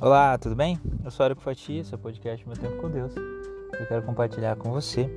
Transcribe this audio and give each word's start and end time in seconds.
Olá, 0.00 0.38
tudo 0.38 0.56
bem? 0.56 0.80
Eu 1.04 1.10
sou 1.10 1.26
Érico 1.26 1.42
Fatia, 1.42 1.84
seu 1.84 1.98
podcast 1.98 2.46
Meu 2.46 2.56
Tempo 2.56 2.80
com 2.80 2.90
Deus. 2.90 3.14
Eu 3.16 3.86
quero 3.86 4.02
compartilhar 4.02 4.56
com 4.56 4.70
você 4.70 5.10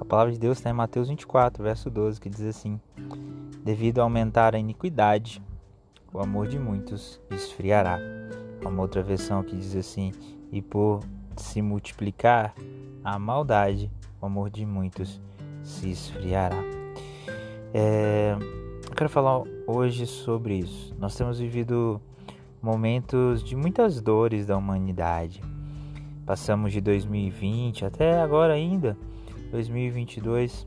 a 0.00 0.04
palavra 0.04 0.32
de 0.32 0.38
Deus 0.38 0.58
está 0.58 0.70
em 0.70 0.72
Mateus 0.72 1.08
24, 1.08 1.62
verso 1.62 1.90
12, 1.90 2.20
que 2.20 2.30
diz 2.30 2.42
assim: 2.42 2.80
Devido 3.64 3.98
a 3.98 4.04
aumentar 4.04 4.54
a 4.54 4.58
iniquidade, 4.58 5.42
o 6.12 6.20
amor 6.20 6.46
de 6.46 6.58
muitos 6.58 7.20
esfriará. 7.30 7.98
Há 8.64 8.68
uma 8.68 8.82
outra 8.82 9.02
versão 9.02 9.42
que 9.42 9.56
diz 9.56 9.74
assim: 9.74 10.12
E 10.52 10.62
por 10.62 11.00
se 11.36 11.60
multiplicar 11.60 12.54
a 13.02 13.18
maldade, 13.18 13.90
o 14.20 14.26
amor 14.26 14.50
de 14.50 14.64
muitos 14.64 15.20
se 15.62 15.90
esfriará. 15.90 16.62
É, 17.74 18.36
eu 18.88 18.94
quero 18.94 19.10
falar 19.10 19.42
hoje 19.66 20.06
sobre 20.06 20.58
isso. 20.58 20.94
Nós 20.96 21.16
temos 21.16 21.40
vivido 21.40 22.00
momentos 22.62 23.42
de 23.42 23.54
muitas 23.56 24.00
dores 24.00 24.46
da 24.46 24.56
humanidade. 24.56 25.42
Passamos 26.26 26.72
de 26.72 26.80
2020 26.80 27.84
até 27.84 28.20
agora 28.20 28.52
ainda, 28.52 28.96
2022, 29.50 30.66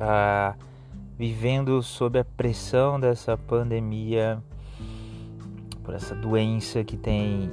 ah, 0.00 0.54
vivendo 1.18 1.82
sob 1.82 2.18
a 2.18 2.24
pressão 2.24 2.98
dessa 2.98 3.36
pandemia, 3.36 4.42
por 5.82 5.94
essa 5.94 6.14
doença 6.14 6.82
que 6.82 6.96
tem 6.96 7.50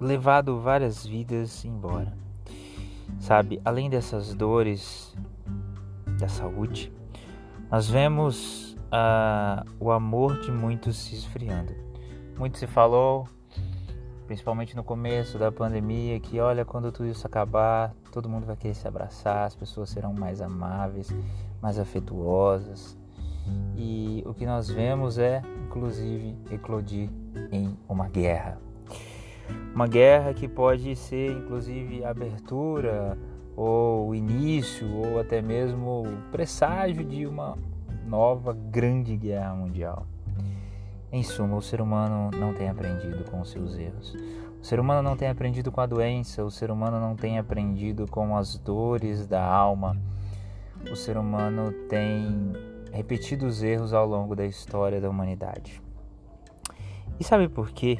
levado 0.00 0.60
várias 0.60 1.06
vidas 1.06 1.64
embora. 1.64 2.12
Sabe, 3.20 3.60
além 3.64 3.88
dessas 3.88 4.34
dores 4.34 5.14
da 6.18 6.28
saúde, 6.28 6.92
nós 7.70 7.88
vemos 7.88 8.71
uh, 8.92 9.66
o 9.80 9.90
amor 9.90 10.40
de 10.40 10.52
muitos 10.52 10.96
se 10.96 11.14
esfriando. 11.14 11.74
Muito 12.38 12.58
se 12.58 12.66
falou, 12.66 13.26
principalmente 14.26 14.76
no 14.76 14.84
começo 14.84 15.38
da 15.38 15.50
pandemia, 15.50 16.20
que 16.20 16.38
olha, 16.38 16.64
quando 16.64 16.92
tudo 16.92 17.08
isso 17.08 17.26
acabar, 17.26 17.94
todo 18.12 18.28
mundo 18.28 18.46
vai 18.46 18.56
querer 18.56 18.74
se 18.74 18.86
abraçar, 18.86 19.46
as 19.46 19.56
pessoas 19.56 19.90
serão 19.90 20.12
mais 20.12 20.40
amáveis, 20.40 21.14
mais 21.60 21.78
afetuosas. 21.78 22.96
E 23.76 24.22
o 24.24 24.32
que 24.32 24.46
nós 24.46 24.68
vemos 24.68 25.18
é, 25.18 25.42
inclusive, 25.66 26.36
eclodir 26.50 27.10
em 27.50 27.76
uma 27.88 28.08
guerra. 28.08 28.58
Uma 29.74 29.88
guerra 29.88 30.32
que 30.32 30.46
pode 30.46 30.94
ser, 30.94 31.32
inclusive, 31.32 32.04
abertura 32.04 33.18
ou 33.56 34.14
início 34.14 34.88
ou 34.96 35.20
até 35.20 35.42
mesmo 35.42 36.04
presságio 36.30 37.04
de 37.04 37.26
uma 37.26 37.58
nova 38.12 38.52
grande 38.52 39.16
guerra 39.16 39.54
mundial. 39.54 40.06
Em 41.10 41.22
suma, 41.22 41.56
o 41.56 41.62
ser 41.62 41.80
humano 41.80 42.30
não 42.38 42.52
tem 42.52 42.68
aprendido 42.68 43.24
com 43.30 43.40
os 43.40 43.50
seus 43.50 43.78
erros. 43.78 44.14
O 44.60 44.62
ser 44.62 44.78
humano 44.78 45.02
não 45.02 45.16
tem 45.16 45.28
aprendido 45.28 45.72
com 45.72 45.80
a 45.80 45.86
doença, 45.86 46.44
o 46.44 46.50
ser 46.50 46.70
humano 46.70 47.00
não 47.00 47.16
tem 47.16 47.38
aprendido 47.38 48.06
com 48.06 48.36
as 48.36 48.58
dores 48.58 49.26
da 49.26 49.42
alma. 49.42 49.96
O 50.90 50.94
ser 50.94 51.16
humano 51.16 51.72
tem 51.88 52.52
repetido 52.92 53.46
os 53.46 53.62
erros 53.62 53.94
ao 53.94 54.06
longo 54.06 54.36
da 54.36 54.44
história 54.44 55.00
da 55.00 55.08
humanidade. 55.08 55.80
E 57.18 57.24
sabe 57.24 57.48
por 57.48 57.70
quê 57.70 57.98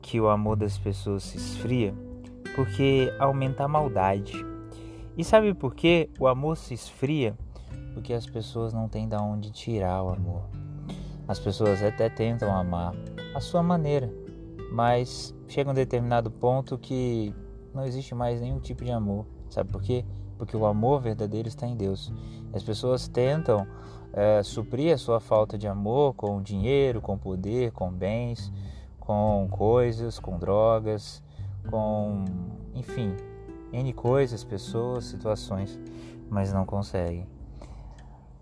que 0.00 0.18
o 0.18 0.30
amor 0.30 0.56
das 0.56 0.78
pessoas 0.78 1.22
se 1.22 1.36
esfria? 1.36 1.92
Porque 2.56 3.12
aumenta 3.18 3.64
a 3.64 3.68
maldade. 3.68 4.42
E 5.18 5.22
sabe 5.22 5.52
por 5.52 5.74
que 5.74 6.08
o 6.18 6.26
amor 6.26 6.56
se 6.56 6.72
esfria? 6.72 7.36
Porque 7.92 8.12
as 8.12 8.26
pessoas 8.26 8.72
não 8.72 8.88
têm 8.88 9.08
de 9.08 9.16
onde 9.16 9.50
tirar 9.50 10.02
o 10.02 10.10
amor. 10.10 10.42
As 11.26 11.38
pessoas 11.38 11.82
até 11.82 12.08
tentam 12.08 12.54
amar 12.54 12.94
a 13.34 13.40
sua 13.40 13.62
maneira, 13.62 14.12
mas 14.72 15.34
chega 15.48 15.70
um 15.70 15.74
determinado 15.74 16.30
ponto 16.30 16.76
que 16.76 17.34
não 17.74 17.84
existe 17.84 18.14
mais 18.14 18.40
nenhum 18.40 18.58
tipo 18.58 18.84
de 18.84 18.90
amor. 18.90 19.26
Sabe 19.48 19.70
por 19.70 19.82
quê? 19.82 20.04
Porque 20.36 20.56
o 20.56 20.66
amor 20.66 21.00
verdadeiro 21.00 21.48
está 21.48 21.66
em 21.66 21.76
Deus. 21.76 22.12
As 22.52 22.62
pessoas 22.62 23.06
tentam 23.06 23.66
é, 24.12 24.42
suprir 24.42 24.94
a 24.94 24.98
sua 24.98 25.20
falta 25.20 25.56
de 25.56 25.66
amor 25.66 26.14
com 26.14 26.42
dinheiro, 26.42 27.00
com 27.00 27.16
poder, 27.16 27.72
com 27.72 27.90
bens, 27.90 28.52
com 28.98 29.48
coisas, 29.50 30.18
com 30.18 30.38
drogas, 30.38 31.22
com, 31.70 32.24
enfim, 32.74 33.14
N 33.72 33.92
coisas, 33.92 34.44
pessoas, 34.44 35.06
situações, 35.06 35.78
mas 36.28 36.52
não 36.52 36.66
conseguem. 36.66 37.26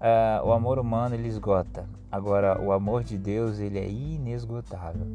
Uh, 0.01 0.47
o 0.47 0.53
amor 0.53 0.79
humano 0.79 1.15
ele 1.15 1.29
esgota. 1.29 1.87
Agora, 2.11 2.61
o 2.61 2.73
amor 2.73 3.05
de 3.05 3.19
Deus 3.19 3.59
ele 3.59 3.79
é 3.79 3.89
inesgotável 3.89 5.07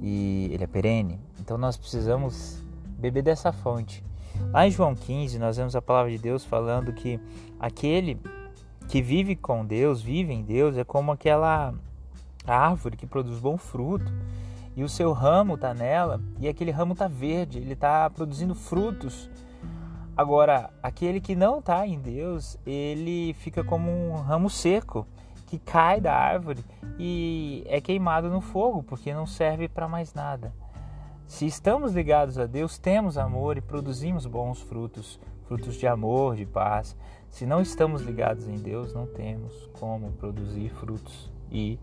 e 0.00 0.48
ele 0.52 0.62
é 0.62 0.66
perene. 0.66 1.20
Então, 1.40 1.58
nós 1.58 1.76
precisamos 1.76 2.62
beber 2.98 3.22
dessa 3.22 3.52
fonte. 3.52 4.04
Lá 4.52 4.66
em 4.66 4.70
João 4.70 4.94
15, 4.94 5.38
nós 5.38 5.56
vemos 5.56 5.74
a 5.74 5.82
palavra 5.82 6.10
de 6.10 6.18
Deus 6.18 6.44
falando 6.44 6.92
que 6.92 7.20
aquele 7.58 8.18
que 8.88 9.02
vive 9.02 9.36
com 9.36 9.64
Deus, 9.64 10.00
vive 10.00 10.32
em 10.32 10.42
Deus, 10.42 10.76
é 10.76 10.84
como 10.84 11.12
aquela 11.12 11.74
árvore 12.46 12.96
que 12.96 13.06
produz 13.06 13.38
bom 13.38 13.56
fruto 13.56 14.12
e 14.76 14.82
o 14.82 14.88
seu 14.88 15.12
ramo 15.12 15.54
está 15.54 15.74
nela 15.74 16.20
e 16.38 16.48
aquele 16.48 16.70
ramo 16.70 16.92
está 16.94 17.06
verde, 17.06 17.58
ele 17.58 17.74
está 17.74 18.08
produzindo 18.10 18.54
frutos 18.54 19.28
Agora, 20.16 20.70
aquele 20.82 21.20
que 21.20 21.34
não 21.34 21.60
está 21.60 21.86
em 21.86 21.98
Deus, 21.98 22.58
ele 22.66 23.34
fica 23.34 23.64
como 23.64 23.90
um 23.90 24.14
ramo 24.16 24.50
seco 24.50 25.06
que 25.46 25.58
cai 25.58 26.00
da 26.00 26.14
árvore 26.14 26.64
e 26.98 27.64
é 27.66 27.80
queimado 27.80 28.28
no 28.28 28.40
fogo, 28.40 28.82
porque 28.82 29.12
não 29.12 29.26
serve 29.26 29.68
para 29.68 29.88
mais 29.88 30.14
nada. 30.14 30.52
Se 31.26 31.46
estamos 31.46 31.92
ligados 31.92 32.38
a 32.38 32.46
Deus, 32.46 32.78
temos 32.78 33.16
amor 33.16 33.56
e 33.56 33.60
produzimos 33.60 34.26
bons 34.26 34.60
frutos, 34.60 35.18
frutos 35.46 35.76
de 35.76 35.86
amor, 35.86 36.36
de 36.36 36.44
paz. 36.44 36.96
Se 37.28 37.46
não 37.46 37.60
estamos 37.60 38.02
ligados 38.02 38.48
em 38.48 38.56
Deus, 38.56 38.92
não 38.92 39.06
temos 39.06 39.52
como 39.78 40.12
produzir 40.12 40.70
frutos 40.70 41.30
e 41.50 41.78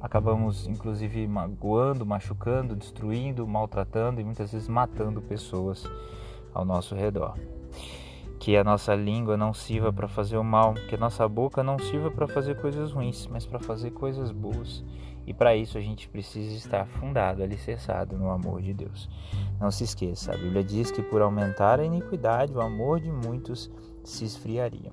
acabamos 0.00 0.66
inclusive 0.66 1.26
magoando, 1.26 2.06
machucando, 2.06 2.76
destruindo, 2.76 3.46
maltratando 3.46 4.20
e 4.20 4.24
muitas 4.24 4.52
vezes 4.52 4.68
matando 4.68 5.20
pessoas 5.20 5.84
ao 6.52 6.64
nosso 6.64 6.94
redor. 6.94 7.34
Que 8.38 8.56
a 8.56 8.64
nossa 8.64 8.94
língua 8.94 9.36
não 9.36 9.52
sirva 9.52 9.92
para 9.92 10.08
fazer 10.08 10.36
o 10.36 10.44
mal, 10.44 10.74
que 10.74 10.94
a 10.94 10.98
nossa 10.98 11.28
boca 11.28 11.62
não 11.62 11.78
sirva 11.78 12.10
para 12.10 12.26
fazer 12.28 12.60
coisas 12.60 12.92
ruins, 12.92 13.26
mas 13.26 13.44
para 13.44 13.58
fazer 13.58 13.90
coisas 13.90 14.30
boas. 14.30 14.84
E 15.26 15.34
para 15.34 15.54
isso 15.54 15.76
a 15.76 15.80
gente 15.80 16.08
precisa 16.08 16.54
estar 16.56 16.86
fundado, 16.86 17.42
alicerçado 17.42 18.16
no 18.16 18.30
amor 18.30 18.62
de 18.62 18.72
Deus. 18.72 19.10
Não 19.60 19.70
se 19.70 19.84
esqueça, 19.84 20.32
a 20.32 20.36
Bíblia 20.36 20.64
diz 20.64 20.90
que 20.90 21.02
por 21.02 21.20
aumentar 21.20 21.80
a 21.80 21.84
iniquidade, 21.84 22.54
o 22.54 22.60
amor 22.60 23.00
de 23.00 23.10
muitos 23.10 23.70
se 24.02 24.24
esfriaria. 24.24 24.90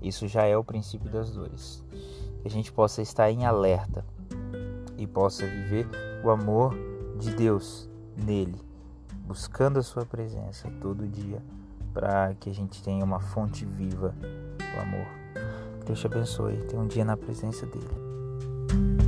Isso 0.00 0.26
já 0.28 0.44
é 0.44 0.56
o 0.56 0.64
princípio 0.64 1.10
das 1.10 1.32
dores. 1.32 1.84
Que 2.40 2.48
a 2.48 2.50
gente 2.50 2.72
possa 2.72 3.02
estar 3.02 3.30
em 3.30 3.44
alerta 3.44 4.04
e 4.96 5.06
possa 5.06 5.46
viver 5.46 5.86
o 6.24 6.30
amor 6.30 6.74
de 7.18 7.34
Deus 7.34 7.90
nele 8.16 8.65
buscando 9.26 9.78
a 9.78 9.82
sua 9.82 10.06
presença 10.06 10.70
todo 10.80 11.06
dia 11.06 11.42
para 11.92 12.34
que 12.34 12.48
a 12.48 12.54
gente 12.54 12.82
tenha 12.82 13.04
uma 13.04 13.20
fonte 13.20 13.64
viva 13.64 14.14
do 14.20 14.80
amor. 14.80 15.06
Deus 15.84 16.00
te 16.00 16.06
abençoe. 16.06 16.56
Tenha 16.68 16.80
um 16.80 16.86
dia 16.86 17.04
na 17.04 17.16
presença 17.16 17.64
dele. 17.66 19.05